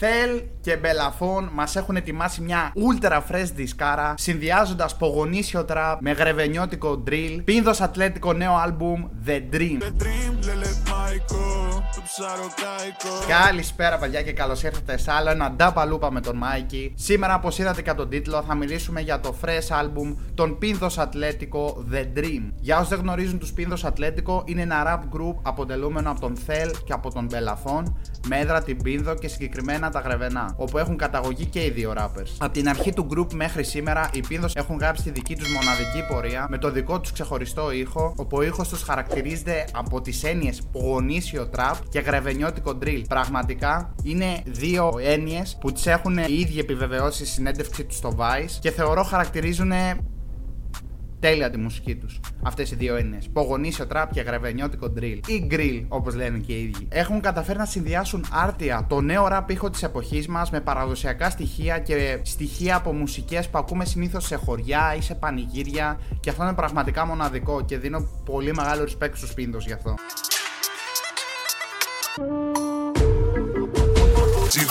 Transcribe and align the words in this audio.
Θέλ 0.00 0.42
και 0.60 0.76
Μπελαφών 0.76 1.50
μας 1.52 1.76
έχουν 1.76 1.96
ετοιμάσει 1.96 2.40
μια 2.40 2.72
ultra 2.74 3.20
fresh 3.30 3.48
δισκάρα 3.54 4.14
συνδυάζοντας 4.16 4.96
πωγωνίσιο 4.96 5.64
τραπ 5.64 6.02
με 6.02 6.12
γρεβενιώτικο 6.12 7.02
drill. 7.08 7.40
Πίνδος 7.44 7.80
Ατλέτικο 7.80 8.32
νέο 8.32 8.54
άλμπουμ 8.54 9.08
The 9.26 9.42
Dream. 9.52 9.78
Καλησπέρα, 13.28 13.98
παιδιά, 13.98 14.22
και 14.22 14.32
καλώς 14.32 14.62
ήρθατε 14.62 14.96
σε 14.98 15.12
άλλο 15.12 15.30
ένα 15.30 15.50
ντάμπα 15.50 16.10
με 16.10 16.20
τον 16.20 16.36
Μάικη. 16.36 16.94
Σήμερα, 16.96 17.34
όπως 17.34 17.58
είδατε 17.58 17.82
και 17.82 17.90
από 17.90 17.98
τον 17.98 18.08
τίτλο, 18.08 18.42
θα 18.46 18.54
μιλήσουμε 18.54 19.00
για 19.00 19.20
το 19.20 19.34
fresh 19.44 19.82
album 19.82 20.16
των 20.34 20.58
Πίνδος 20.58 20.98
Ατλέτικο 20.98 21.84
The 21.92 22.18
Dream. 22.18 22.52
Για 22.60 22.76
όσους 22.76 22.88
δεν 22.88 22.98
γνωρίζουν 22.98 23.38
τους 23.38 23.52
Πίνδος 23.52 23.84
Ατλέτικο, 23.84 24.42
είναι 24.46 24.62
ένα 24.62 24.82
rap 24.86 25.16
group 25.16 25.34
αποτελούμενο 25.42 26.10
από 26.10 26.20
τον 26.20 26.36
Θέλ 26.36 26.70
και 26.84 26.92
από 26.92 27.12
τον 27.12 27.24
Μπελαφών, 27.24 27.96
με 28.28 28.38
έδρα 28.38 28.62
την 28.62 28.82
Πίνδο 28.82 29.14
και 29.14 29.28
συγκεκριμένα 29.28 29.90
τα 29.90 30.00
Γρεβενά, 30.00 30.54
όπου 30.56 30.78
έχουν 30.78 30.96
καταγωγή 30.96 31.44
και 31.46 31.64
οι 31.64 31.70
δύο 31.70 31.92
rappers. 31.96 32.34
Από 32.38 32.52
την 32.52 32.68
αρχή 32.68 32.92
του 32.92 33.06
group 33.16 33.32
μέχρι 33.34 33.64
σήμερα, 33.64 34.10
οι 34.12 34.20
Πίνδος 34.28 34.54
έχουν 34.54 34.76
γράψει 34.78 35.02
τη 35.02 35.10
δική 35.10 35.36
τους 35.36 35.48
μοναδική 35.48 36.06
πορεία 36.08 36.46
με 36.48 36.58
το 36.58 36.70
δικό 36.70 37.00
τους 37.00 37.12
ξεχωριστό 37.12 37.70
ήχο, 37.70 38.14
όπου 38.16 38.36
ο 38.36 38.42
ήχος 38.42 38.68
τους 38.68 38.82
χαρακτηρίζεται 38.82 39.64
από 39.72 40.00
τις 40.00 40.24
έννοιες 40.24 40.62
πογονίσιο 40.94 41.50
trap 41.56 41.74
και 41.88 42.00
γρεβενιώτικο 42.00 42.78
drill. 42.82 43.02
Πραγματικά 43.08 43.94
είναι 44.02 44.42
δύο 44.44 44.92
έννοιες 45.00 45.56
που 45.60 45.72
τις 45.72 45.86
έχουν 45.86 46.18
οι 46.18 46.34
ίδιοι 46.38 46.58
επιβεβαιώσει 46.58 47.18
στη 47.18 47.26
συνέντευξή 47.26 47.84
τους 47.84 47.96
στο 47.96 48.16
Vice 48.18 48.58
και 48.60 48.70
θεωρώ 48.70 49.02
χαρακτηρίζουν 49.02 49.72
τέλεια 51.20 51.50
τη 51.50 51.58
μουσική 51.58 51.94
τους. 51.94 52.20
Αυτές 52.42 52.70
οι 52.70 52.74
δύο 52.74 52.96
έννοιες. 52.96 53.28
Πογονίσιο 53.32 53.86
τραπ 53.86 54.12
και 54.12 54.20
γραβενιώτικο 54.20 54.92
drill. 54.98 55.18
Ή 55.26 55.46
grill, 55.50 55.84
όπως 55.88 56.14
λένε 56.14 56.38
και 56.38 56.52
οι 56.52 56.62
ίδιοι. 56.62 56.88
Έχουν 56.88 57.20
καταφέρει 57.20 57.58
να 57.58 57.64
συνδυάσουν 57.64 58.24
άρτια 58.32 58.86
το 58.88 59.00
νέο 59.00 59.28
ραπ 59.28 59.50
ήχο 59.50 59.70
της 59.70 59.82
εποχής 59.82 60.28
μας 60.28 60.50
με 60.50 60.60
παραδοσιακά 60.60 61.30
στοιχεία 61.30 61.78
και 61.78 62.20
στοιχεία 62.22 62.76
από 62.76 62.92
μουσικές 62.92 63.48
που 63.48 63.58
ακούμε 63.58 63.84
συνήθως 63.84 64.26
σε 64.26 64.36
χωριά 64.36 64.94
ή 64.98 65.00
σε 65.00 65.14
πανηγύρια. 65.14 66.00
Και 66.20 66.30
αυτό 66.30 66.42
είναι 66.42 66.54
πραγματικά 66.54 67.06
μοναδικό 67.06 67.64
και 67.64 67.78
δίνω 67.78 68.08
πολύ 68.24 68.54
μεγάλο 68.54 68.82
respect 68.82 69.12
στους 69.12 69.34
πίντος 69.34 69.66
γι' 69.66 69.72
αυτό. 69.72 69.94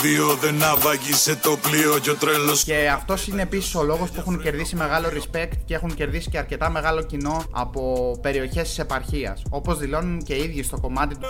Δύο 0.04 0.36
δεν 0.36 0.64
άβαγησε 0.64 1.36
το 1.36 1.58
πλοίο 1.62 2.00
και 2.00 2.10
ο 2.10 2.16
τρελός 2.16 2.64
Και 2.64 2.90
αυτός 2.94 3.28
είναι 3.28 3.42
επίσης 3.42 3.76
ο 3.76 3.84
λόγος 3.84 4.10
που 4.10 4.20
έχουν 4.20 4.42
κερδίσει 4.42 4.76
μεγάλο 4.76 5.08
respect 5.08 5.52
και 5.66 5.74
έχουν 5.74 5.94
κερδίσει 5.94 6.30
και 6.30 6.38
αρκετά 6.38 6.70
μεγάλο 6.70 7.02
κοινό 7.02 7.44
από 7.52 8.12
περιοχές 8.22 8.68
της 8.68 8.80
επαρχίας. 8.80 9.42
Όπως 9.50 9.78
δηλώνουν 9.78 10.24
και 10.24 10.34
οι 10.34 10.44
ίδιοι 10.44 10.64
στο 10.64 10.80
κομμάτι 10.80 11.16
του 11.18 11.28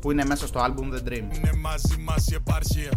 που 0.00 0.10
είναι 0.10 0.24
μέσα 0.24 0.46
στο 0.46 0.60
album 0.60 0.94
The 0.94 1.08
Dream. 1.08 1.24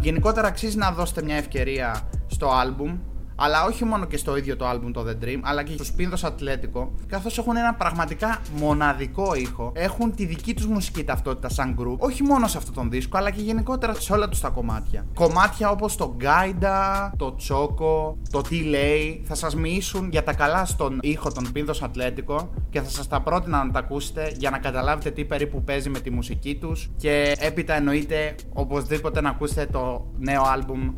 Γενικότερα 0.00 0.46
αξίζει 0.48 0.76
να 0.76 0.90
δώσετε 0.90 1.22
μια 1.22 1.36
ευκαιρία 1.36 2.08
στο 2.26 2.50
album 2.50 2.98
αλλά 3.40 3.64
όχι 3.64 3.84
μόνο 3.84 4.04
και 4.04 4.16
στο 4.16 4.36
ίδιο 4.36 4.56
το 4.56 4.70
album 4.70 4.90
το 4.92 5.06
The 5.08 5.24
Dream, 5.24 5.40
αλλά 5.42 5.62
και 5.62 5.72
στους 5.72 5.92
Πίνδος 5.92 6.24
Ατλέτικο, 6.24 6.92
καθώς 7.06 7.38
έχουν 7.38 7.56
ένα 7.56 7.74
πραγματικά 7.74 8.40
μοναδικό 8.56 9.34
ήχο, 9.34 9.72
έχουν 9.74 10.14
τη 10.14 10.24
δική 10.24 10.54
τους 10.54 10.66
μουσική 10.66 11.04
ταυτότητα 11.04 11.48
σαν 11.48 11.76
group, 11.80 11.98
όχι 11.98 12.22
μόνο 12.22 12.46
σε 12.46 12.58
αυτόν 12.58 12.74
τον 12.74 12.90
δίσκο, 12.90 13.18
αλλά 13.18 13.30
και 13.30 13.40
γενικότερα 13.40 13.94
σε 13.94 14.12
όλα 14.12 14.28
τους 14.28 14.40
τα 14.40 14.48
κομμάτια. 14.48 15.06
Κομμάτια 15.14 15.70
όπως 15.70 15.96
το 15.96 16.16
Gaida, 16.20 17.10
το 17.16 17.36
Choco, 17.48 18.14
το 18.30 18.40
Τι 18.40 18.62
λέει, 18.62 19.22
θα 19.24 19.34
σας 19.34 19.54
μοιήσουν 19.54 20.08
για 20.10 20.22
τα 20.22 20.34
καλά 20.34 20.64
στον 20.64 20.98
ήχο 21.02 21.32
των 21.32 21.52
Πίνδος 21.52 21.82
Ατλέτικο 21.82 22.50
και 22.70 22.80
θα 22.80 22.90
σας 22.90 23.08
τα 23.08 23.20
πρότεινα 23.20 23.64
να 23.64 23.70
τα 23.70 23.78
ακούσετε 23.78 24.32
για 24.36 24.50
να 24.50 24.58
καταλάβετε 24.58 25.10
τι 25.10 25.24
περίπου 25.24 25.64
παίζει 25.64 25.88
με 25.88 26.00
τη 26.00 26.10
μουσική 26.10 26.54
τους 26.54 26.88
και 26.96 27.36
έπειτα 27.38 27.74
εννοείται 27.74 28.34
οπωσδήποτε 28.52 29.20
να 29.20 29.30
ακούσετε 29.30 29.66
το 29.66 30.06
νέο 30.18 30.42
album 30.42 30.94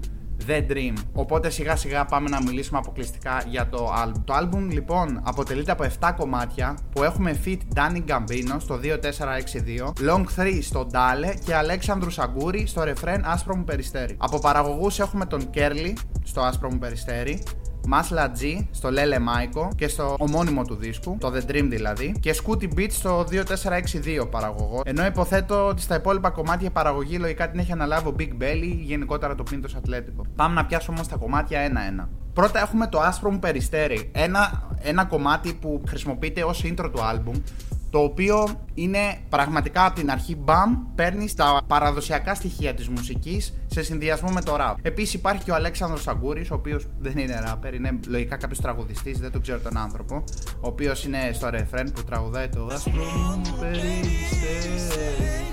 The 0.49 0.73
Dream. 0.73 0.95
Οπότε 1.13 1.51
σιγά 1.51 1.77
σιγά 1.77 2.05
πάμε 2.05 2.29
να 2.29 2.43
μιλήσουμε 2.43 2.79
αποκλειστικά 2.79 3.43
για 3.49 3.69
το 3.69 3.93
album. 4.05 4.23
Το 4.25 4.35
album 4.37 4.67
λοιπόν 4.71 5.21
αποτελείται 5.25 5.73
από 5.73 5.85
7 6.01 6.13
κομμάτια 6.17 6.79
που 6.93 7.03
έχουμε 7.03 7.41
feat 7.45 7.59
Danny 7.75 8.03
Gambino 8.09 8.57
στο 8.59 8.81
2462, 8.83 10.09
Long 10.09 10.25
3 10.41 10.59
στο 10.63 10.87
Dale 10.93 11.35
και 11.45 11.55
Αλέξανδρου 11.55 12.11
Σαγκούρη 12.11 12.67
στο 12.67 12.83
ρεφρέν 12.83 13.23
Άσπρο 13.25 13.57
μου 13.57 13.65
Περιστέρι. 13.65 14.17
Από 14.19 14.39
παραγωγούς 14.39 14.99
έχουμε 14.99 15.27
τον 15.27 15.51
Κέρλι 15.51 15.97
στο 16.25 16.41
Άσπρο 16.41 16.71
μου 16.71 16.79
Περιστέρι, 16.79 17.43
Masla 17.93 18.27
G 18.41 18.67
στο 18.71 18.89
Lele 18.89 19.17
Maiko 19.17 19.69
και 19.77 19.89
στο 19.89 20.17
ομώνυμο 20.19 20.65
του 20.65 20.75
δίσκου, 20.75 21.17
το 21.21 21.33
The 21.35 21.51
Dream 21.51 21.67
δηλαδή, 21.69 22.15
και 22.21 22.35
Scooty 22.43 22.69
Beats 22.79 22.91
στο 22.91 23.25
2462 24.23 24.31
παραγωγό. 24.31 24.81
Ενώ 24.85 25.07
υποθέτω 25.07 25.67
ότι 25.67 25.83
στα 25.83 25.95
υπόλοιπα 25.95 26.31
κομμάτια 26.31 26.71
παραγωγή 26.71 27.19
λογικά 27.19 27.51
την 27.51 27.61
έχει 27.61 27.73
αναλάβει 27.73 28.09
ο 28.09 28.15
Big 28.19 28.43
Belly, 28.43 28.77
γενικότερα 28.81 29.35
το 29.35 29.45
Pintos 29.51 29.71
Ατλέτικο. 29.77 30.25
Πάμε 30.37 30.55
να 30.55 30.65
πιάσουμε 30.67 30.97
όμως 30.97 31.09
τα 31.09 31.17
κομμάτια 31.17 31.61
ένα-ένα. 31.61 32.09
Πρώτα 32.33 32.61
έχουμε 32.61 32.87
το 32.87 33.01
άσπρο 33.01 33.31
μου 33.31 33.39
περιστέρι. 33.39 34.11
Ένα, 34.13 34.69
ένα 34.83 35.05
κομμάτι 35.05 35.55
που 35.55 35.83
χρησιμοποιείται 35.89 36.45
ως 36.45 36.65
intro 36.65 36.91
του 36.93 36.99
album 36.99 37.41
το 37.91 37.99
οποίο 37.99 38.49
είναι 38.75 39.19
πραγματικά 39.29 39.85
από 39.85 39.95
την 39.95 40.11
αρχή 40.11 40.37
μπαμ, 40.37 40.77
παίρνει 40.95 41.35
τα 41.37 41.61
παραδοσιακά 41.67 42.35
στοιχεία 42.35 42.75
της 42.75 42.89
μουσικής 42.89 43.60
σε 43.71 43.83
συνδυασμό 43.83 44.31
με 44.31 44.43
το 44.43 44.57
rap. 44.61 44.75
Επίσης 44.83 45.15
υπάρχει 45.15 45.45
και 45.45 45.51
ο 45.51 45.55
Αλέξανδρος 45.55 46.03
Σαγκούρης, 46.03 46.51
ο 46.51 46.55
οποίος 46.55 46.87
δεν 46.99 47.19
είναι 47.19 47.43
rapper, 47.47 47.75
είναι 47.75 47.99
λογικά 48.09 48.37
κάποιος 48.37 48.61
τραγουδιστής, 48.61 49.19
δεν 49.19 49.31
το 49.31 49.41
ξέρω 49.41 49.59
τον 49.59 49.77
άνθρωπο. 49.77 50.25
Ο 50.61 50.69
οποίος 50.69 51.05
είναι 51.05 51.31
στο 51.33 51.49
refrain 51.49 51.87
που 51.95 52.05
τραγουδάει 52.05 52.49
το 52.49 52.69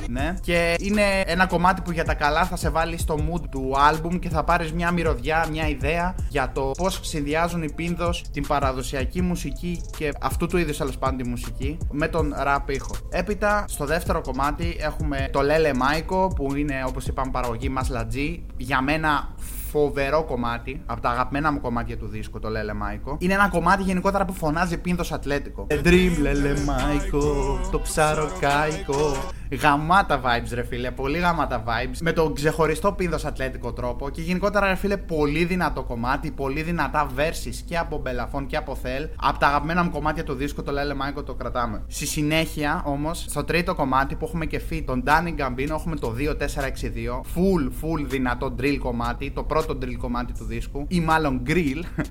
ναι. 0.10 0.34
Και 0.42 0.76
είναι 0.80 1.02
ένα 1.26 1.46
κομμάτι 1.46 1.82
που 1.82 1.92
για 1.92 2.06
τα 2.06 2.14
καλά 2.14 2.46
θα 2.46 2.56
σε 2.56 2.70
βάλει 2.70 2.98
στο 2.98 3.16
mood 3.16 3.42
του 3.50 3.74
album 3.92 4.20
και 4.20 4.30
θα 4.30 4.44
πάρεις 4.44 4.74
μια 4.74 4.92
μυρωδιά, 4.92 5.48
μια 5.52 5.68
ιδέα 5.68 6.16
για 6.30 6.52
το 6.52 6.72
πώς 6.78 7.00
συνδυάζουν 7.04 7.64
οι 7.64 7.72
πίνδος 7.72 8.24
την 8.32 8.48
παραδοσιακή 8.48 9.22
μουσική 9.22 9.82
και 9.98 10.12
αυτού 10.22 10.48
του 10.48 10.58
είδους 10.58 10.78
τέλος 10.78 10.98
πάντων 10.98 11.18
τη 11.18 11.30
μουσική 11.30 11.78
με 11.92 12.08
τον 12.08 12.34
rap 12.46 12.72
ήχο. 12.72 12.96
Έπειτα 13.10 13.66
στο 13.68 13.86
δεύτερο 13.86 14.22
κομμάτι 14.22 14.76
έχουμε 14.80 15.30
το 15.32 15.40
Lele 15.40 15.74
Maiko 15.76 16.36
που 16.36 16.56
είναι 16.56 16.84
όπως 16.88 17.08
είπαμε 17.08 17.32
παραγωγή 17.32 17.70
μας 17.70 17.90
G. 18.14 18.40
Για 18.58 18.82
μένα 18.82 19.30
φοβερό 19.72 20.24
κομμάτι, 20.24 20.82
από 20.86 21.02
τα 21.02 21.10
αγαπημένα 21.10 21.52
μου 21.52 21.62
κομμάτια 21.62 21.98
του 21.98 22.08
δίσκου, 22.08 22.40
το 22.40 22.50
Λέλε 22.50 22.74
Μάικο. 22.74 23.18
Είναι 23.20 23.34
ένα 23.34 23.50
κομμάτι 23.50 23.84
γενικότερα 23.84 24.26
που 24.26 24.34
φωνάζει 24.34 24.78
Πίνδος 24.78 25.12
Ατλέτικο. 25.12 25.68
Dream, 25.70 26.12
Λέλε 26.22 26.54
Μάικο, 26.66 27.60
το 27.72 27.80
ψαροκάικο. 27.80 29.16
Γαμάτα 29.52 30.22
vibes, 30.22 30.50
ρε 30.54 30.64
φίλε. 30.64 30.92
Πολύ 30.92 31.18
γαμάτα 31.18 31.64
vibes. 31.64 31.98
Με 32.02 32.12
τον 32.12 32.34
ξεχωριστό 32.34 32.92
Πίνδος 32.92 33.26
Ατλέτικο 33.26 33.74
τρόπο. 33.74 34.10
Και 34.10 34.22
γενικότερα, 34.22 34.68
ρε 34.68 34.76
φίλε, 34.76 34.98
πολύ 34.98 35.46
δυνατό 35.46 35.84
κομμάτι. 35.84 36.32
Πολύ 36.32 36.62
δυνατά 36.62 37.08
verses 37.18 37.56
και 37.66 37.78
από 37.78 37.98
Μπελαφών 37.98 38.46
και 38.46 38.58
από 38.58 38.76
Θέλ. 38.76 39.08
Από 39.16 39.40
τα 39.40 39.48
αγαπημένα 39.48 39.84
μου 39.84 39.90
κομμάτια 39.90 40.24
του 40.24 40.34
δίσκου, 40.34 40.64
το 40.64 40.72
Λέλε 40.72 40.94
Μάικο 40.94 41.24
το 41.24 41.34
κρατάμε. 41.34 41.84
Στη 41.88 42.06
συνέχεια, 42.06 42.84
όμως, 42.86 43.26
στο 43.30 43.44
τρίτο 43.44 43.76
κομμάτι 43.76 44.16
που 44.16 44.26
έχουμε 44.26 44.46
και 44.46 44.62
feat 44.70 44.84
τον 44.86 45.04
Danny 45.06 45.42
Gambino, 45.42 45.70
έχουμε 45.70 45.96
το 45.96 46.10
2462. 46.10 47.22
Full, 47.36 47.66
full 47.82 48.06
δυνατό 48.06 48.56
drill 48.60 48.78
κομμάτι. 48.80 49.32
Το 49.32 49.44
πρώτο 49.58 49.78
drill 49.82 49.96
κομμάτι 49.98 50.34
του 50.34 50.44
δίσκου. 50.44 50.86
Ή 50.88 51.00
μάλλον 51.00 51.42
grill. 51.48 51.84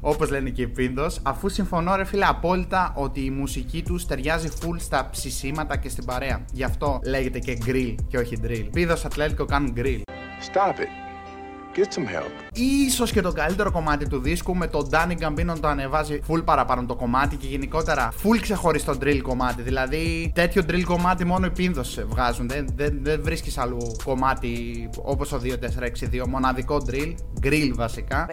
όπως 0.00 0.30
λένε 0.30 0.50
και 0.50 0.62
οι 0.62 0.68
Πίντο, 0.68 1.06
αφού 1.22 1.48
συμφωνώ, 1.48 1.96
ρε 1.96 2.04
φίλε, 2.04 2.24
απόλυτα 2.24 2.92
ότι 2.96 3.24
η 3.24 3.30
μουσική 3.30 3.82
τους 3.82 4.06
ταιριάζει 4.06 4.48
full 4.60 4.76
στα 4.76 5.08
ψησίματα 5.10 5.76
και 5.76 5.88
στην 5.88 6.04
παρέα. 6.04 6.44
Γι' 6.52 6.64
αυτό 6.64 7.00
λέγεται 7.04 7.38
και 7.38 7.58
grill 7.66 7.94
και 8.08 8.18
όχι 8.18 8.36
drill. 8.44 8.68
Πίδο 8.72 8.94
Ατλέτικο 9.04 9.44
κάνουν 9.44 9.74
grill. 9.76 10.00
Stop 10.52 10.80
it. 10.80 11.07
Get 11.78 11.98
some 11.98 12.16
help. 12.16 12.30
Ίσως 12.52 13.12
και 13.12 13.20
το 13.20 13.32
καλύτερο 13.32 13.70
κομμάτι 13.70 14.08
του 14.08 14.20
δίσκου 14.20 14.56
με 14.56 14.66
τον 14.66 14.88
Danny 14.90 15.14
Gambino 15.20 15.54
το 15.60 15.68
ανεβάζει 15.68 16.20
full 16.28 16.44
παραπάνω 16.44 16.86
το 16.86 16.94
κομμάτι 16.94 17.36
και 17.36 17.46
γενικότερα 17.46 18.12
full 18.22 18.38
ξεχωριστό 18.40 18.94
drill 19.00 19.20
κομμάτι. 19.22 19.62
Δηλαδή 19.62 20.32
τέτοιο 20.34 20.62
drill 20.68 20.82
κομμάτι 20.84 21.24
μόνο 21.24 21.46
οι 21.46 21.50
πίνδος 21.50 21.98
βγάζουν. 22.06 22.48
Δεν, 22.48 22.66
δεν, 22.74 22.98
δεν 23.02 23.22
βρίσκεις 23.22 23.58
αλλού 23.58 23.96
κομμάτι 24.04 24.88
όπως 25.02 25.28
το 25.28 25.40
2462. 25.44 26.26
Μοναδικό 26.28 26.76
drill, 26.90 27.14
grill 27.42 27.70
βασικά. 27.74 28.26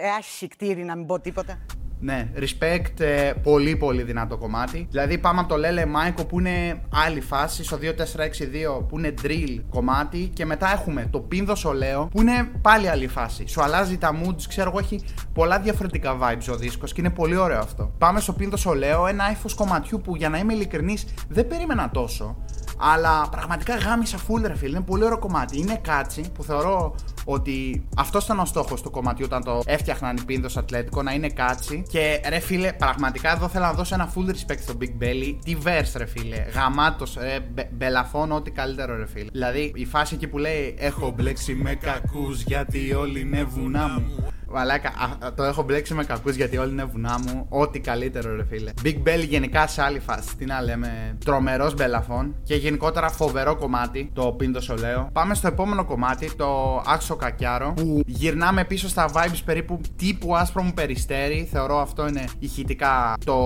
Ε, 0.58 0.84
να 0.84 0.96
μην 0.96 1.06
πω 1.06 1.20
τίποτα. 1.20 1.58
Ναι, 2.06 2.28
respect, 2.36 3.00
ε, 3.00 3.32
πολύ 3.42 3.76
πολύ 3.76 4.02
δυνατό 4.02 4.36
κομμάτι. 4.36 4.86
Δηλαδή 4.90 5.18
πάμε 5.18 5.40
από 5.40 5.48
το 5.48 5.54
Lele 5.54 5.84
Maiko 5.84 6.28
που 6.28 6.40
είναι 6.40 6.80
άλλη 6.92 7.20
φάση, 7.20 7.64
στο 7.64 7.78
2462 7.82 8.86
που 8.88 8.98
είναι 8.98 9.14
drill 9.22 9.60
κομμάτι 9.70 10.30
και 10.34 10.44
μετά 10.44 10.72
έχουμε 10.72 11.08
το 11.10 11.20
Πίνδο 11.20 11.54
Σολέο 11.54 12.08
που 12.10 12.20
είναι 12.20 12.50
πάλι 12.62 12.88
άλλη 12.88 13.06
φάση. 13.06 13.46
Σου 13.46 13.62
αλλάζει 13.62 13.98
τα 13.98 14.20
moods, 14.22 14.42
ξέρω 14.48 14.70
εγώ, 14.70 14.78
έχει 14.78 15.00
πολλά 15.32 15.58
διαφορετικά 15.60 16.18
vibes 16.20 16.52
ο 16.52 16.56
δίσκος 16.56 16.92
και 16.92 17.00
είναι 17.00 17.10
πολύ 17.10 17.36
ωραίο 17.36 17.58
αυτό. 17.58 17.92
Πάμε 17.98 18.20
στο 18.20 18.32
Πίνδο 18.32 18.56
Σολέο, 18.56 19.06
ένα 19.06 19.30
ύφο 19.30 19.48
κομματιού 19.54 20.00
που 20.00 20.16
για 20.16 20.28
να 20.28 20.38
είμαι 20.38 20.54
ειλικρινής 20.54 21.06
δεν 21.28 21.46
περίμενα 21.46 21.90
τόσο. 21.90 22.36
Αλλά 22.78 23.28
πραγματικά 23.30 23.76
γάμισα 23.76 24.18
full 24.18 24.42
ρε 24.46 24.56
φίλε. 24.56 24.76
Είναι 24.76 24.84
πολύ 24.84 25.04
ωραίο 25.04 25.18
κομμάτι. 25.18 25.58
Είναι 25.58 25.80
κάτσι 25.82 26.24
που 26.34 26.42
θεωρώ 26.42 26.94
ότι 27.28 27.86
αυτός 27.96 28.24
ήταν 28.24 28.38
ο 28.38 28.44
στόχος 28.44 28.82
του 28.82 28.90
κομματιού 28.90 29.24
όταν 29.28 29.44
το 29.44 29.62
έφτιαχναν 29.66 30.16
οι 30.16 30.24
Πίνδος 30.24 30.56
Ατλέτικο 30.56 31.02
να 31.02 31.12
είναι 31.12 31.28
κάτσι. 31.28 31.82
Και 31.88 32.20
ρε 32.28 32.38
φίλε, 32.38 32.72
πραγματικά 32.72 33.32
εδώ 33.32 33.48
θέλω 33.48 33.64
να 33.64 33.72
δώσω 33.72 33.94
ένα 33.94 34.12
full 34.14 34.30
respect 34.30 34.58
στο 34.60 34.74
Big 34.80 35.02
Belly. 35.02 35.36
Τι 35.44 35.56
verse 35.64 35.92
ρε 35.96 36.06
φίλε. 36.06 36.36
Γαμάτος, 36.54 37.16
ρε, 37.20 37.38
μπελαφών, 37.72 38.32
ό,τι 38.32 38.50
καλύτερο 38.50 38.96
ρε 38.96 39.06
φίλε. 39.06 39.28
Δηλαδή 39.32 39.72
η 39.74 39.84
φάση 39.84 40.14
εκεί 40.14 40.26
που 40.26 40.38
λέει 40.38 40.74
Έχω 40.78 41.10
μπλέξει 41.10 41.54
με 41.54 41.74
κακούς 41.74 42.42
γιατί 42.42 42.94
όλοι 42.94 43.20
είναι 43.20 43.44
βουνά 43.44 43.88
μου. 43.88 44.26
Βαλάκα, 44.48 44.92
το 45.34 45.42
έχω 45.42 45.62
μπλέξει 45.62 45.94
με 45.94 46.04
κακούς 46.04 46.34
γιατί 46.34 46.56
όλοι 46.56 46.70
είναι 46.70 46.84
βουνά 46.84 47.18
μου. 47.26 47.46
Ό,τι 47.48 47.80
καλύτερο, 47.80 48.36
ρε 48.36 48.44
φίλε. 48.44 48.70
Big 48.84 48.96
Belly 49.06 49.26
γενικά 49.28 49.66
σε 49.66 49.82
άλλη 49.82 50.00
φάση. 50.00 50.36
Τι 50.36 50.44
να 50.44 50.62
λέμε. 50.62 51.16
Τρομερός 51.24 51.74
μπελαφών 51.74 52.34
και 52.42 52.54
γενικότερα 52.54 53.08
φοβερό 53.08 53.56
κομμάτι 53.56 54.10
το 54.12 54.22
Πίντο 54.22 54.60
Σολέο. 54.60 55.08
Πάμε 55.12 55.34
στο 55.34 55.46
επόμενο 55.46 55.84
κομμάτι, 55.84 56.34
το 56.36 56.82
Άξο 56.86 57.16
Κακιάρο. 57.16 57.72
Που 57.76 58.02
γυρνάμε 58.06 58.64
πίσω 58.64 58.88
στα 58.88 59.10
vibes 59.12 59.40
περίπου 59.44 59.80
τύπου 59.96 60.36
άσπρο 60.36 60.62
μου 60.62 60.72
περιστέρι. 60.74 61.48
Θεωρώ 61.52 61.80
αυτό 61.80 62.08
είναι 62.08 62.24
ηχητικά 62.38 63.14
το 63.24 63.38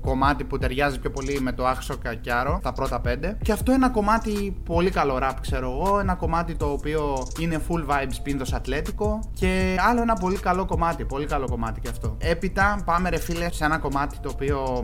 κομμάτι 0.00 0.44
που 0.44 0.58
ταιριάζει 0.58 0.98
πιο 0.98 1.10
πολύ 1.10 1.40
με 1.40 1.52
το 1.52 1.66
Άξο 1.66 1.96
Κακιάρο. 1.96 2.60
Τα 2.62 2.72
πρώτα 2.72 3.00
πέντε. 3.00 3.38
Και 3.42 3.52
αυτό 3.52 3.72
είναι 3.72 3.84
ένα 3.84 3.94
κομμάτι 3.94 4.56
πολύ 4.64 4.90
καλό 4.90 5.18
rap, 5.22 5.34
ξέρω 5.40 5.70
εγώ. 5.70 5.98
Ένα 5.98 6.14
κομμάτι 6.14 6.54
το 6.54 6.66
οποίο 6.66 7.26
είναι 7.40 7.60
full 7.68 7.90
vibes 7.90 8.16
Πίντο 8.22 8.44
Ατλέτικο. 8.52 9.20
Και 9.34 9.76
άλλο 9.88 10.02
ένα 10.02 10.14
πολύ 10.14 10.38
καλό 10.44 10.53
κομμάτι, 10.62 11.04
πολύ 11.04 11.26
καλό 11.26 11.48
κομμάτι 11.48 11.80
και 11.80 11.88
αυτό. 11.88 12.16
Έπειτα 12.20 12.82
πάμε 12.84 13.10
ρε 13.10 13.18
φίλε 13.18 13.52
σε 13.52 13.64
ένα 13.64 13.78
κομμάτι 13.78 14.18
το 14.18 14.30
οποίο 14.32 14.82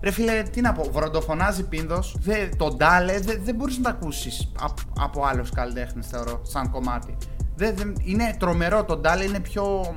Ρε 0.00 0.10
φίλε, 0.10 0.42
τι 0.42 0.60
να 0.60 0.72
πω, 0.72 0.90
βροντοφωνάζει 0.92 1.68
πίνδος. 1.68 2.16
Το 2.56 2.74
ντάλε 2.76 3.18
δεν 3.18 3.40
δε 3.44 3.52
μπορείς 3.52 3.78
να 3.78 3.82
το 3.82 3.88
ακούσεις 3.90 4.52
από 4.98 5.24
άλλους 5.24 5.50
καλλιτέχνες, 5.50 6.06
θεωρώ, 6.06 6.40
σαν 6.42 6.70
κομμάτι. 6.70 7.16
Δε, 7.56 7.72
δε, 7.72 7.84
είναι 8.02 8.36
τρομερό. 8.38 8.84
Το 8.84 8.96
ντάλε 8.96 9.24
είναι 9.24 9.40
πιο, 9.40 9.94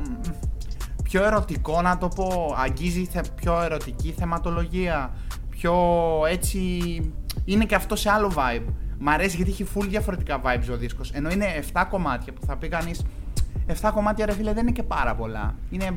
πιο 1.04 1.26
ερωτικό, 1.26 1.82
να 1.82 1.98
το 1.98 2.08
πω. 2.08 2.56
Αγγίζει 2.58 3.06
θε, 3.06 3.22
πιο 3.36 3.62
ερωτική 3.62 4.12
θεματολογία. 4.18 5.14
Πιο 5.50 5.76
έτσι. 6.30 6.60
Είναι 7.46 7.66
και 7.66 7.76
αυτό 7.76 7.96
σε 7.96 8.10
άλλο 8.10 8.32
vibe. 8.36 8.66
Μ' 9.00 9.10
αρέσει 9.10 9.36
γιατί 9.36 9.52
έχει 9.52 9.68
full 9.76 9.86
διαφορετικά 9.88 10.42
vibes 10.44 10.72
ο 10.72 10.78
δίσκος. 10.78 11.12
Ενώ 11.12 11.30
είναι 11.30 11.46
7 11.74 11.86
κομμάτια 11.90 12.34
που 12.34 12.46
θα 12.46 12.58
πει 12.58 12.68
κανείς 12.68 13.06
7 13.82 13.92
κομμάτια 13.94 14.26
ρε 14.26 14.34
φίλε 14.34 14.54
δεν 14.54 14.62
είναι 14.64 14.72
και 14.72 14.84
πάρα 14.84 15.16
πολλά. 15.16 15.56
Είναι... 15.70 15.94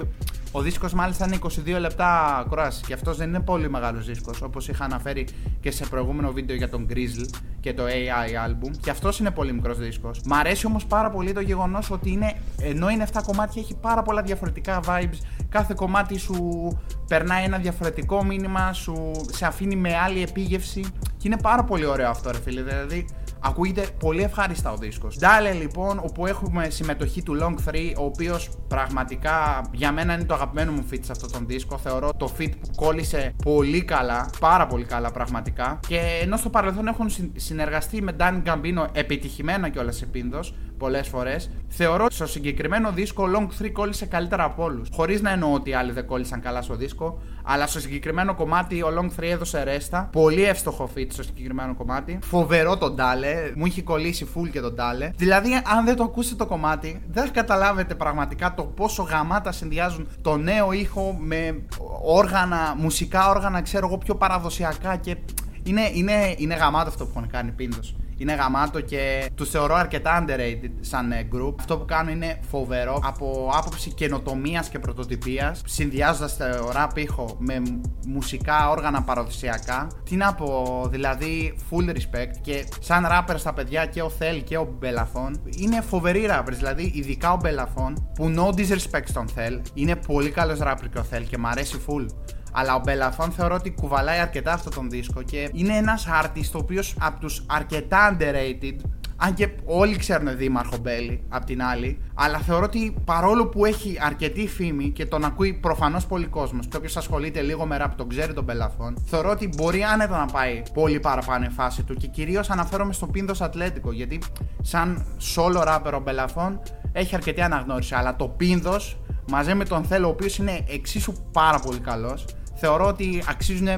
Ο 0.55 0.61
δίσκος 0.61 0.93
μάλιστα 0.93 1.27
είναι 1.27 1.39
22 1.77 1.81
λεπτά 1.81 2.37
ακρόαση 2.37 2.83
και 2.87 2.93
αυτός 2.93 3.17
δεν 3.17 3.29
είναι 3.29 3.41
πολύ 3.41 3.71
μεγάλος 3.71 4.07
δίσκος 4.07 4.43
όπως 4.43 4.69
είχα 4.69 4.85
αναφέρει 4.85 5.27
και 5.61 5.71
σε 5.71 5.87
προηγούμενο 5.87 6.33
βίντεο 6.33 6.57
για 6.57 6.69
τον 6.69 6.87
Grizzle 6.91 7.39
και 7.61 7.75
το 7.75 7.83
AI 7.85 8.49
album. 8.49 8.71
Και 8.81 8.91
αυτός 8.91 9.19
είναι 9.19 9.31
πολύ 9.31 9.53
μικρός 9.53 9.79
δίσκος. 9.79 10.21
Μ' 10.25 10.35
αρέσει 10.35 10.67
όμως 10.67 10.87
πάρα 10.87 11.11
πολύ 11.11 11.33
το 11.33 11.41
γεγονός 11.41 11.91
ότι 11.91 12.11
είναι, 12.11 12.35
ενώ 12.61 12.89
είναι 12.89 13.07
7 13.13 13.21
κομμάτια, 13.27 13.63
έχει 13.63 13.75
πάρα 13.75 14.03
πολλά 14.03 14.23
διαφορετικά 14.23 14.81
vibes. 14.87 15.19
Κάθε 15.49 15.75
κομμάτι 15.77 16.19
σου 16.19 16.69
περνάει 17.09 17.45
ένα 17.45 17.59
διαφορετικό 17.59 18.25
μήνυμα, 18.25 18.73
σου 18.73 19.11
σε 19.31 19.47
αφήνει 19.47 19.77
με 19.77 19.97
άλλη 19.97 20.23
επίγευση. 20.23 20.85
Και 21.17 21.29
είναι 21.29 21.39
πάρα 21.43 21.65
πολύ 21.65 21.87
ωραίο 21.87 22.11
αυτό, 22.11 22.31
ρε 22.31 22.39
φίλε. 22.41 22.63
Δηλαδή, 22.63 23.07
Ακούγεται 23.44 23.87
πολύ 23.99 24.23
ευχάριστα 24.23 24.73
ο 24.73 24.77
δίσκος. 24.77 25.17
Ντάλε 25.19 25.53
λοιπόν, 25.53 26.00
όπου 26.05 26.27
έχουμε 26.27 26.71
συμμετοχή 26.71 27.23
του 27.23 27.39
Long 27.41 27.71
3, 27.71 27.93
ο 27.99 28.05
οποίος 28.05 28.49
πραγματικά 28.69 29.65
για 29.73 29.93
μένα 29.93 30.15
είναι 30.15 30.25
το 30.25 30.35
αγαπημένο 30.35 30.73
μου 30.73 30.87
fit 30.93 30.99
σε 31.00 31.12
αυτόν 31.12 31.33
τον 31.33 31.47
δίσκο. 31.47 31.79
Θεωρώ 31.79 32.12
το 32.17 32.33
fit 32.39 32.50
που 32.61 32.71
κόλλησε 32.77 33.35
πολύ 33.44 33.85
καλά, 33.85 34.31
πάρα 34.41 34.67
πολύ 34.67 34.85
καλά 34.85 35.11
πραγματικά. 35.11 35.81
Και 35.89 36.00
ενώ 36.23 36.37
στο 36.37 36.50
παρελθόν 36.50 36.87
έχουν 36.87 37.06
συνεργαστεί 37.37 38.03
με 38.03 38.17
Danny 38.19 38.43
Gambino 38.47 38.87
επιτυχημένα 38.93 39.69
κιόλας 39.69 39.97
σε 39.97 40.06
πίνδο, 40.06 40.41
πολλές 40.82 41.08
φορές. 41.08 41.50
Θεωρώ 41.69 42.05
ότι 42.05 42.14
στο 42.14 42.26
συγκεκριμένο 42.26 42.93
δίσκο 42.93 43.25
Long 43.34 43.62
3 43.62 43.70
κόλλησε 43.73 44.06
καλύτερα 44.06 44.44
από 44.44 44.62
όλους. 44.62 44.88
Χωρίς 44.93 45.20
να 45.20 45.31
εννοώ 45.31 45.52
ότι 45.52 45.70
οι 45.70 45.75
άλλοι 45.75 45.93
δεν 45.93 46.06
κόλλησαν 46.06 46.40
καλά 46.40 46.62
στο 46.62 46.75
δίσκο, 46.75 47.19
αλλά 47.43 47.67
στο 47.67 47.81
συγκεκριμένο 47.81 48.34
κομμάτι 48.34 48.82
ο 48.82 48.88
Long 48.99 49.20
3 49.20 49.23
έδωσε 49.23 49.62
ρέστα. 49.62 50.08
Πολύ 50.12 50.44
εύστοχο 50.44 50.90
fit 50.96 51.06
στο 51.08 51.23
συγκεκριμένο 51.23 51.75
κομμάτι. 51.75 52.19
Φοβερό 52.23 52.79
τον 52.79 52.94
Ντάλε. 52.94 53.52
Μου 53.55 53.64
έχει 53.67 53.82
κολλήσει 53.82 54.26
full 54.34 54.49
και 54.50 54.61
τον 54.61 54.75
Ντάλε. 54.75 55.11
Δηλαδή, 55.17 55.50
αν 55.76 55.84
δεν 55.84 55.96
το 55.96 56.02
ακούσετε 56.02 56.37
το 56.37 56.46
κομμάτι, 56.46 57.02
δεν 57.12 57.25
θα 57.25 57.31
καταλάβετε 57.31 57.94
πραγματικά 57.94 58.55
το 58.55 58.62
πόσο 58.62 59.02
γαμάτα 59.02 59.52
συνδυάζουν 59.52 60.08
το 60.23 60.37
νέο 60.37 60.73
ήχο 60.73 61.17
με 61.20 61.62
όργανα, 62.05 62.75
μουσικά 62.79 63.29
όργανα, 63.29 63.62
ξέρω 63.62 63.87
εγώ, 63.87 63.99
πιο 63.99 64.14
παραδοσιακά 64.14 64.96
και. 64.96 65.17
Είναι, 65.64 65.90
είναι, 65.94 66.34
είναι 66.37 66.55
γαμάτο 66.55 66.88
αυτό 66.88 67.05
που 67.05 67.12
έχουν 67.17 67.29
κάνει 67.29 67.50
πίντος 67.50 67.96
είναι 68.17 68.35
γαμάτο 68.35 68.81
και 68.81 69.31
του 69.35 69.47
θεωρώ 69.47 69.75
αρκετά 69.75 70.25
underrated 70.25 70.70
σαν 70.81 71.12
ε, 71.12 71.29
group. 71.35 71.55
Αυτό 71.59 71.79
που 71.79 71.85
κάνουν 71.85 72.14
είναι 72.14 72.38
φοβερό 72.49 73.00
από 73.05 73.50
άποψη 73.55 73.91
καινοτομίας 73.91 74.69
και 74.69 74.79
πρωτοτυπίας, 74.79 75.62
συνδυάζοντας 75.67 76.37
το 76.37 76.73
rap 76.75 76.97
ήχο 76.99 77.37
με 77.38 77.62
μουσικά 78.06 78.70
όργανα 78.70 79.03
παραδοσιακά. 79.03 79.87
Τι 80.05 80.17
να 80.17 80.35
πω, 80.35 80.82
δηλαδή 80.91 81.55
full 81.70 81.88
respect 81.88 82.32
και 82.41 82.64
σαν 82.81 83.06
rapper 83.11 83.35
στα 83.37 83.53
παιδιά 83.53 83.87
και 83.87 84.03
ο 84.03 84.11
Θέλ 84.11 84.44
και 84.44 84.56
ο 84.56 84.76
Μπελαφών 84.79 85.43
είναι 85.58 85.81
φοβεροί 85.81 86.26
rappers. 86.31 86.56
Δηλαδή, 86.56 86.93
ειδικά 86.94 87.32
ο 87.32 87.37
Μπελαφών 87.37 88.11
που 88.15 88.35
no 88.37 88.58
disrespect 88.58 89.05
στον 89.05 89.29
Θέλ 89.29 89.61
είναι 89.75 89.97
πολύ 89.97 90.31
καλός 90.31 90.58
rapper 90.62 90.87
και 90.93 90.99
ο 90.99 91.03
Θέλ 91.03 91.26
και 91.26 91.38
μου 91.38 91.47
αρέσει 91.47 91.81
full. 91.87 92.06
Αλλά 92.53 92.75
ο 92.75 92.81
Μπελαφών 92.85 93.31
θεωρώ 93.31 93.55
ότι 93.55 93.71
κουβαλάει 93.71 94.19
αρκετά 94.19 94.53
αυτό 94.53 94.71
τον 94.71 94.91
δίσκο 94.91 95.23
και 95.23 95.51
είναι 95.53 95.77
ένας 95.77 96.07
artist 96.23 96.51
ο 96.55 96.59
οποίος 96.59 96.95
από 97.01 97.21
τους 97.21 97.45
αρκετά 97.49 98.17
underrated 98.17 98.77
αν 99.25 99.35
και 99.35 99.49
όλοι 99.65 99.97
ξέρουν 99.97 100.37
Δήμαρχο 100.37 100.77
Μπέλη 100.77 101.23
απ' 101.29 101.45
την 101.45 101.63
άλλη, 101.63 101.99
αλλά 102.15 102.39
θεωρώ 102.39 102.65
ότι 102.65 102.95
παρόλο 103.05 103.47
που 103.47 103.65
έχει 103.65 103.99
αρκετή 104.01 104.49
φήμη 104.49 104.91
και 104.91 105.07
τον 105.07 105.25
ακούει 105.25 105.53
προφανώς 105.53 106.07
πολύς 106.06 106.27
κόσμος, 106.27 106.67
και 106.67 106.77
όποιος 106.77 106.97
ασχολείται 106.97 107.41
λίγο 107.41 107.67
με 107.67 107.77
ραπ 107.77 107.95
τον 107.95 108.09
ξέρει 108.09 108.33
τον 108.33 108.45
Μπελαφών, 108.44 108.97
θεωρώ 109.07 109.31
ότι 109.31 109.49
μπορεί 109.57 109.83
άνετα 109.83 110.19
να 110.19 110.27
πάει 110.27 110.63
πολύ 110.75 111.01
παραπάνω 111.01 111.45
η 111.45 111.49
φάση 111.51 111.83
του 111.83 111.95
και 111.95 112.07
κυρίως 112.07 112.51
αναφέρομαι 112.51 112.93
στο 112.93 113.07
Πίνδος 113.07 113.41
Ατλέτικο, 113.41 113.93
γιατί 113.93 114.19
σαν 114.63 115.05
solo 115.35 115.67
rapper 115.67 115.93
ο 115.95 116.01
Μπελαφόν 116.01 116.61
έχει 116.93 117.15
αρκετή 117.15 117.41
αναγνώριση, 117.41 117.95
αλλά 117.95 118.17
το 118.17 118.29
Πίνδος 118.29 118.97
μαζί 119.29 119.55
με 119.55 119.65
τον 119.65 119.85
Θέλω, 119.85 120.07
ο 120.07 120.11
οποίος 120.11 120.39
είναι 120.39 120.65
εξίσου 120.69 121.13
πάρα 121.33 121.59
πολύ 121.59 121.79
καλός, 121.79 122.25
θεωρώ 122.64 122.87
ότι 122.87 123.23
αξίζουν 123.29 123.69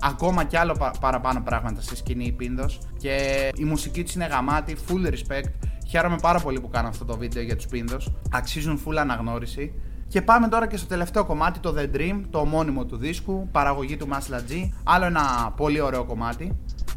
ακόμα 0.00 0.44
κι 0.44 0.56
άλλο 0.56 0.92
παραπάνω 1.00 1.40
πράγματα 1.44 1.80
στη 1.80 1.96
σκηνή 1.96 2.24
η 2.24 2.32
Πίνδος 2.32 2.78
και 2.98 3.48
η 3.54 3.64
μουσική 3.64 4.02
της 4.02 4.14
είναι 4.14 4.26
γαμάτη, 4.26 4.76
full 4.88 5.10
respect. 5.10 5.50
Χαίρομαι 5.88 6.16
πάρα 6.22 6.38
πολύ 6.40 6.60
που 6.60 6.68
κάνω 6.68 6.88
αυτό 6.88 7.04
το 7.04 7.16
βίντεο 7.16 7.42
για 7.42 7.56
τους 7.56 7.66
Πίνδος. 7.66 8.12
Αξίζουν 8.30 8.80
full 8.86 8.96
αναγνώριση. 8.96 9.72
Και 10.08 10.22
πάμε 10.22 10.48
τώρα 10.48 10.66
και 10.66 10.76
στο 10.76 10.86
τελευταίο 10.86 11.24
κομμάτι, 11.24 11.58
το 11.58 11.74
The 11.78 11.96
Dream, 11.96 12.20
το 12.30 12.38
ομώνυμο 12.38 12.84
του 12.84 12.96
δίσκου, 12.96 13.48
παραγωγή 13.52 13.96
του 13.96 14.08
Masla 14.10 14.50
G. 14.50 14.68
Άλλο 14.84 15.04
ένα 15.04 15.52
πολύ 15.56 15.80
ωραίο 15.80 16.04
κομμάτι. 16.04 16.56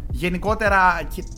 Γενικότερα 0.10 0.80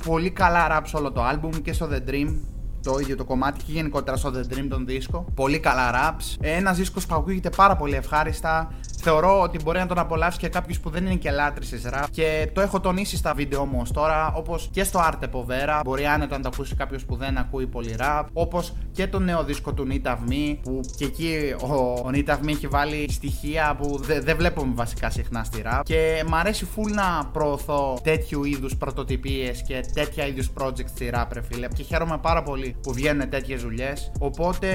πολύ 0.05 0.29
καλά 0.29 0.67
rap 0.71 0.85
όλο 0.93 1.11
το 1.11 1.21
album 1.29 1.61
και 1.61 1.73
στο 1.73 1.89
The 1.91 2.09
Dream 2.09 2.35
το 2.83 2.97
ίδιο 2.99 3.15
το 3.15 3.25
κομμάτι 3.25 3.63
και 3.63 3.71
γενικότερα 3.71 4.17
στο 4.17 4.31
The 4.35 4.53
Dream 4.53 4.65
τον 4.69 4.85
δίσκο. 4.85 5.25
Πολύ 5.33 5.59
καλά 5.59 5.91
raps. 5.93 6.35
Ένας 6.39 6.77
δίσκος 6.77 7.05
που 7.05 7.15
ακούγεται 7.15 7.49
πάρα 7.49 7.75
πολύ 7.75 7.95
ευχάριστα. 7.95 8.73
Θεωρώ 9.05 9.41
ότι 9.41 9.59
μπορεί 9.63 9.79
να 9.79 9.85
τον 9.85 9.99
απολαύσει 9.99 10.39
και 10.39 10.47
κάποιος 10.47 10.79
που 10.79 10.89
δεν 10.89 11.05
είναι 11.05 11.15
και 11.15 11.31
λάτρης 11.31 11.69
της 11.69 11.83
rap. 11.85 12.05
Και 12.11 12.49
το 12.53 12.61
έχω 12.61 12.79
τονίσει 12.79 13.17
στα 13.17 13.33
βίντεο 13.33 13.65
μου 13.65 13.83
τώρα, 13.93 14.33
όπως 14.35 14.69
και 14.71 14.83
στο 14.83 14.99
Arte 14.99 15.23
Povera. 15.23 15.81
Μπορεί 15.83 16.05
άνετα 16.05 16.37
να 16.37 16.43
το 16.43 16.49
ακούσει 16.53 16.75
κάποιος 16.75 17.05
που 17.05 17.15
δεν 17.15 17.37
ακούει 17.37 17.67
πολύ 17.67 17.95
rap. 17.99 18.23
Όπως 18.33 18.73
και 18.91 19.07
το 19.07 19.19
νέο 19.19 19.43
δίσκο 19.43 19.73
του 19.73 19.87
Need 19.89 20.07
of 20.07 20.17
Me, 20.29 20.57
που 20.61 20.79
και 20.95 21.05
εκεί 21.05 21.55
ο, 21.61 21.73
ο 21.75 22.09
Need 22.13 22.29
of 22.29 22.37
Me 22.43 22.49
έχει 22.49 22.67
βάλει 22.67 23.11
στοιχεία 23.11 23.75
που 23.81 23.99
δεν 24.01 24.23
δε 24.23 24.33
βλέπουμε 24.33 24.73
βασικά 24.75 25.09
συχνά 25.09 25.43
στη 25.43 25.63
rap. 25.65 25.81
Και 25.83 26.23
μ' 26.27 26.35
αρέσει 26.35 26.67
full 26.75 26.91
να 26.93 27.25
προωθώ 27.33 27.99
τέτοιου 28.03 28.43
είδους 28.43 28.75
πρωτοτυπίες 28.75 29.63
και 29.67 29.85
τέτοια 29.93 30.27
είδους 30.27 30.51
projects 30.59 30.87
στη 30.87 31.11
rap, 31.13 31.25
ρε 31.31 31.41
φίλε. 31.41 31.67
Και 31.67 31.83
χαίρομαι 31.83 32.17
πάρα 32.17 32.43
πολύ 32.43 32.75
που 32.81 32.93
βγαίνουν 32.93 33.29
τέτοιες 33.29 33.61
δουλειές. 33.61 34.11
Οπότε 34.19 34.67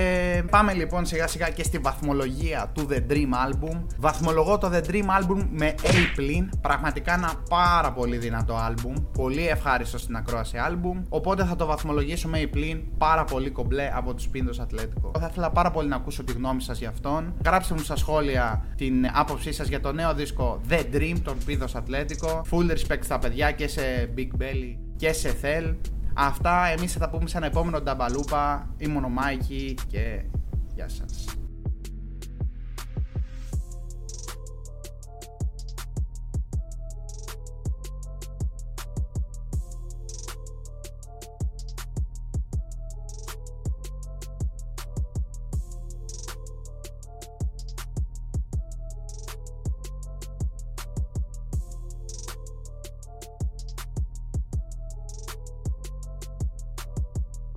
πάμε 0.51 0.73
λοιπόν 0.73 1.07
σιγά 1.07 1.27
σιγά 1.27 1.49
και 1.49 1.63
στη 1.63 1.79
βαθμολογία 1.79 2.71
του 2.75 2.89
The 2.91 3.13
Dream 3.13 3.31
Album. 3.49 3.77
Βαθμολογώ 4.21 4.59
το 4.59 4.71
The 4.73 4.91
Dream 4.91 5.05
Album 5.05 5.47
με 5.51 5.75
A+, 5.83 6.49
πραγματικά 6.61 7.15
ένα 7.15 7.33
πάρα 7.49 7.93
πολύ 7.93 8.17
δυνατό 8.17 8.57
album, 8.69 9.05
πολύ 9.13 9.49
ευχάριστο 9.49 9.99
στην 9.99 10.17
ακρόαση 10.17 10.57
album, 10.69 11.03
οπότε 11.09 11.45
θα 11.45 11.57
το 11.57 11.67
βαθμολογήσω 11.67 12.29
με 12.29 12.51
A+, 12.55 12.81
πάρα 12.99 13.25
πολύ 13.25 13.51
κομπλέ 13.51 13.91
από 13.95 14.15
τους 14.15 14.29
Πίντος 14.29 14.61
Ατλέτικο. 14.61 15.11
Θα 15.19 15.29
ήθελα 15.31 15.51
πάρα 15.51 15.71
πολύ 15.71 15.89
να 15.89 15.97
ακούσω 15.97 16.25
τη 16.25 16.33
γνώμη 16.33 16.63
σας 16.63 16.79
για 16.79 16.89
αυτόν. 16.89 17.35
Γράψτε 17.45 17.75
μου 17.75 17.81
στα 17.81 17.97
σχόλια 17.97 18.65
την 18.77 19.07
άποψή 19.13 19.53
σας 19.53 19.69
για 19.69 19.81
το 19.81 19.93
νέο 19.93 20.15
δίσκο 20.15 20.61
The 20.69 20.95
Dream 20.95 21.17
των 21.23 21.37
Πίντος 21.45 21.75
Ατλέτικο. 21.75 22.43
Full 22.51 22.71
respect 22.71 23.03
στα 23.03 23.19
παιδιά 23.19 23.51
και 23.51 23.69
σε 23.69 24.13
Big 24.17 24.43
Belly 24.43 24.77
και 24.97 25.13
σε 25.13 25.37
Thel. 25.43 25.75
Αυτά 26.15 26.67
εμείς 26.67 26.93
θα 26.93 26.99
τα 26.99 27.09
πούμε 27.09 27.29
σε 27.29 27.37
ένα 27.37 27.47
επόμενο 27.47 27.81
νταμπαλούπα. 27.81 28.69
Ήμουν 28.77 29.05
ο 29.05 29.09
Μάικη 29.09 29.75
και 29.89 30.23
γεια 30.75 30.89
σας. 30.89 31.25